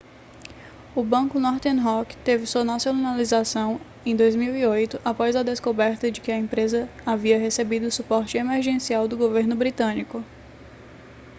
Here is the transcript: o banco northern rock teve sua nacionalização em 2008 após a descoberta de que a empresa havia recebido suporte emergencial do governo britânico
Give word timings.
o 0.95 1.03
banco 1.03 1.39
northern 1.39 1.79
rock 1.83 2.15
teve 2.23 2.47
sua 2.47 2.63
nacionalização 2.63 3.79
em 4.03 4.15
2008 4.15 4.99
após 5.05 5.35
a 5.35 5.43
descoberta 5.43 6.09
de 6.09 6.19
que 6.19 6.31
a 6.31 6.37
empresa 6.39 6.89
havia 7.05 7.37
recebido 7.37 7.91
suporte 7.91 8.35
emergencial 8.35 9.07
do 9.07 9.15
governo 9.15 9.55
britânico 9.55 10.23